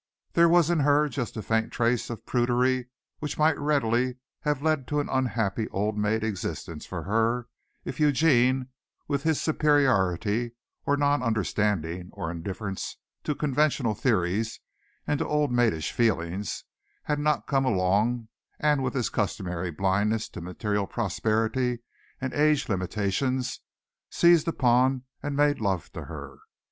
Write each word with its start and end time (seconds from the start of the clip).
There 0.33 0.49
was 0.49 0.71
in 0.71 0.79
her 0.79 1.07
just 1.07 1.37
a 1.37 1.43
faint 1.43 1.71
trace 1.71 2.09
of 2.09 2.25
prudery 2.25 2.87
which 3.19 3.37
might 3.37 3.59
readily 3.59 4.15
have 4.39 4.63
led 4.63 4.87
to 4.87 4.99
an 4.99 5.07
unhappy 5.09 5.67
old 5.69 5.95
maid 5.95 6.23
existence 6.23 6.87
for 6.87 7.03
her 7.03 7.47
if 7.85 7.99
Eugene, 7.99 8.69
with 9.07 9.21
his 9.21 9.39
superiority, 9.39 10.53
or 10.87 10.97
non 10.97 11.21
understanding, 11.21 12.09
or 12.13 12.31
indifference 12.31 12.97
to 13.25 13.35
conventional 13.35 13.93
theories 13.93 14.59
and 15.05 15.19
to 15.19 15.27
old 15.27 15.51
maidish 15.51 15.91
feelings, 15.91 16.63
had 17.03 17.19
not 17.19 17.45
come 17.45 17.63
along 17.65 18.27
and 18.59 18.81
with 18.83 18.95
his 18.95 19.09
customary 19.09 19.69
blindness 19.69 20.27
to 20.29 20.41
material 20.41 20.87
prosperity 20.87 21.77
and 22.19 22.33
age 22.33 22.67
limitations, 22.67 23.59
seized 24.09 24.47
upon 24.47 25.03
and 25.21 25.35
made 25.35 25.61
love 25.61 25.91
to 25.91 26.05
her. 26.05 26.39